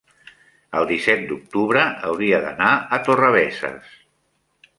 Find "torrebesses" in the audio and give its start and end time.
3.11-3.95